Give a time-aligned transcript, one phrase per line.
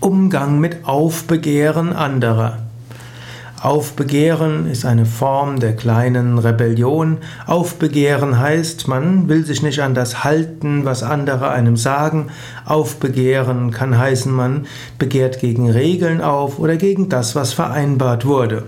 [0.00, 2.58] Umgang mit Aufbegehren anderer.
[3.60, 7.18] Aufbegehren ist eine Form der kleinen Rebellion.
[7.48, 12.28] Aufbegehren heißt, man will sich nicht an das halten, was andere einem sagen.
[12.64, 14.66] Aufbegehren kann heißen, man
[14.98, 18.62] begehrt gegen Regeln auf oder gegen das, was vereinbart wurde.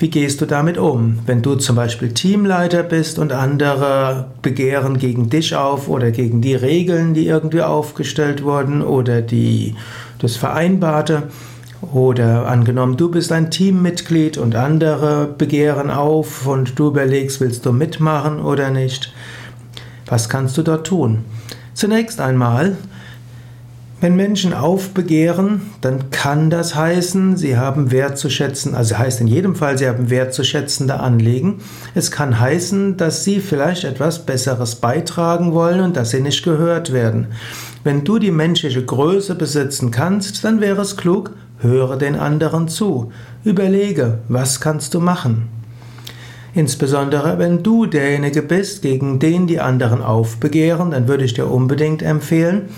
[0.00, 1.18] Wie gehst du damit um?
[1.26, 6.54] Wenn du zum Beispiel Teamleiter bist und andere begehren gegen dich auf oder gegen die
[6.54, 9.74] Regeln, die irgendwie aufgestellt wurden oder die,
[10.20, 11.24] das Vereinbarte,
[11.92, 17.72] oder angenommen, du bist ein Teammitglied und andere begehren auf und du überlegst, willst du
[17.72, 19.12] mitmachen oder nicht?
[20.06, 21.24] Was kannst du dort tun?
[21.72, 22.76] Zunächst einmal,
[24.00, 29.76] wenn Menschen aufbegehren, dann kann das heißen, sie haben wertzuschätzen, also heißt in jedem Fall,
[29.76, 31.60] sie haben wertzuschätzende Anliegen.
[31.94, 36.94] Es kann heißen, dass sie vielleicht etwas Besseres beitragen wollen und dass sie nicht gehört
[36.94, 37.26] werden.
[37.84, 43.12] Wenn du die menschliche Größe besitzen kannst, dann wäre es klug, Höre den anderen zu.
[43.44, 45.48] Überlege, was kannst du machen?
[46.54, 52.02] Insbesondere wenn du derjenige bist, gegen den die anderen aufbegehren, dann würde ich dir unbedingt
[52.02, 52.70] empfehlen,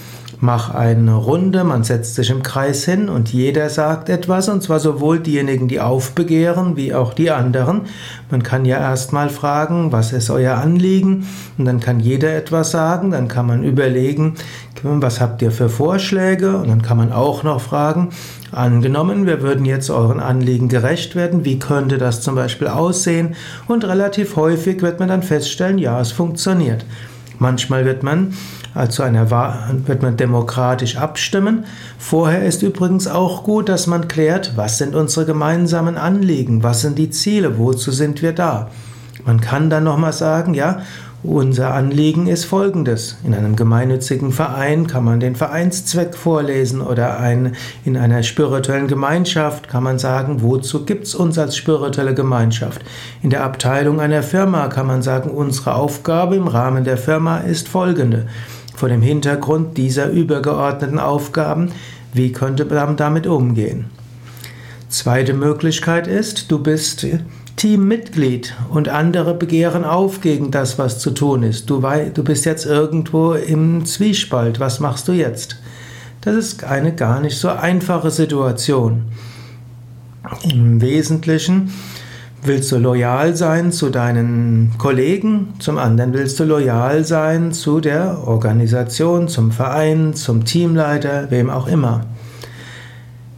[0.44, 4.80] Mach eine Runde, man setzt sich im Kreis hin und jeder sagt etwas, und zwar
[4.80, 7.82] sowohl diejenigen, die aufbegehren, wie auch die anderen.
[8.28, 11.28] Man kann ja erstmal fragen, was ist euer Anliegen?
[11.58, 14.34] Und dann kann jeder etwas sagen, dann kann man überlegen,
[14.82, 16.56] was habt ihr für Vorschläge?
[16.56, 18.08] Und dann kann man auch noch fragen,
[18.50, 23.36] angenommen, wir würden jetzt euren Anliegen gerecht werden, wie könnte das zum Beispiel aussehen?
[23.68, 26.84] Und relativ häufig wird man dann feststellen, ja, es funktioniert.
[27.42, 28.34] Manchmal wird man
[28.88, 29.30] zu einer
[29.86, 31.64] wird man demokratisch abstimmen.
[31.98, 36.98] Vorher ist übrigens auch gut, dass man klärt, was sind unsere gemeinsamen Anliegen, was sind
[36.98, 38.70] die Ziele, wozu sind wir da.
[39.26, 40.82] Man kann dann nochmal sagen, ja,
[41.24, 43.16] unser Anliegen ist folgendes.
[43.22, 49.68] In einem gemeinnützigen Verein kann man den Vereinszweck vorlesen oder ein, in einer spirituellen Gemeinschaft
[49.68, 52.82] kann man sagen, wozu gibt es uns als spirituelle Gemeinschaft.
[53.22, 57.68] In der Abteilung einer Firma kann man sagen, unsere Aufgabe im Rahmen der Firma ist
[57.68, 58.26] folgende.
[58.74, 61.70] Vor dem Hintergrund dieser übergeordneten Aufgaben,
[62.12, 63.86] wie könnte man damit umgehen?
[64.88, 67.06] Zweite Möglichkeit ist, du bist
[67.62, 71.70] Teammitglied und andere begehren auf gegen das, was zu tun ist.
[71.70, 71.80] Du,
[72.12, 74.58] du bist jetzt irgendwo im Zwiespalt.
[74.58, 75.58] Was machst du jetzt?
[76.22, 79.04] Das ist eine gar nicht so einfache Situation.
[80.42, 81.72] Im Wesentlichen
[82.42, 88.26] willst du loyal sein zu deinen Kollegen, zum anderen willst du loyal sein zu der
[88.26, 92.06] Organisation, zum Verein, zum Teamleiter, wem auch immer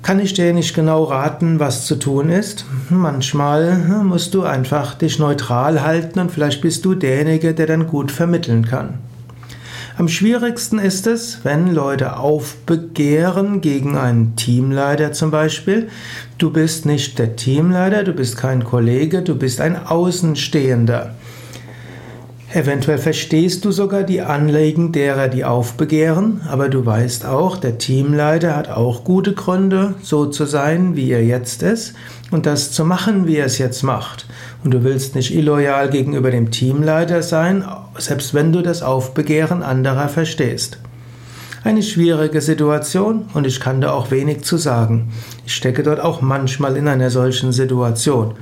[0.05, 2.67] kann ich dir nicht genau raten, was zu tun ist.
[2.91, 8.13] Manchmal musst du einfach dich neutral halten und vielleicht bist du derjenige, der dann gut
[8.13, 8.99] vermitteln kann.
[9.97, 15.89] Am schwierigsten ist es, wenn Leute aufbegehren gegen einen Teamleiter zum Beispiel.
[16.37, 21.15] Du bist nicht der Teamleiter, du bist kein Kollege, du bist ein Außenstehender.
[22.55, 28.55] Eventuell verstehst du sogar die Anliegen derer, die aufbegehren, aber du weißt auch, der Teamleiter
[28.55, 31.95] hat auch gute Gründe, so zu sein, wie er jetzt ist
[32.31, 34.27] und das zu machen, wie er es jetzt macht.
[34.63, 37.65] Und du willst nicht illoyal gegenüber dem Teamleiter sein,
[37.99, 40.79] selbst wenn du das Aufbegehren anderer verstehst.
[41.65, 45.13] Eine schwierige Situation und ich kann da auch wenig zu sagen.
[45.45, 48.35] Ich stecke dort auch manchmal in einer solchen Situation.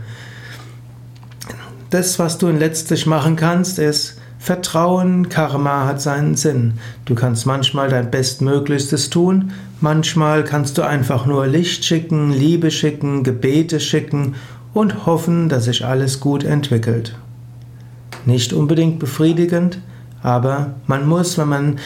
[1.92, 6.78] Das, was du letztlich machen kannst, ist Vertrauen, Karma hat seinen Sinn.
[7.04, 13.24] Du kannst manchmal dein Bestmöglichstes tun, manchmal kannst du einfach nur Licht schicken, Liebe schicken,
[13.24, 14.36] Gebete schicken
[14.72, 17.14] und hoffen, dass sich alles gut entwickelt.
[18.24, 19.78] Nicht unbedingt befriedigend,
[20.22, 21.78] aber man muss, wenn man,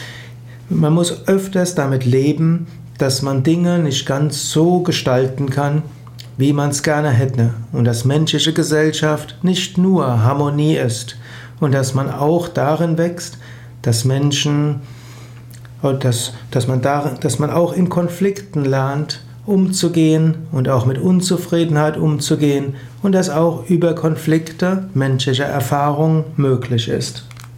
[0.69, 5.83] man muss öfters damit leben, dass man Dinge nicht ganz so gestalten kann,
[6.37, 11.17] wie man es gerne hätte, und dass menschliche Gesellschaft nicht nur Harmonie ist.
[11.59, 13.39] Und dass man auch darin wächst,
[13.81, 14.81] dass Menschen,
[15.81, 21.97] dass, dass, man darin, dass man auch in Konflikten lernt, umzugehen und auch mit Unzufriedenheit
[21.97, 22.75] umzugehen.
[23.01, 27.26] Und dass auch über Konflikte menschliche Erfahrung möglich ist.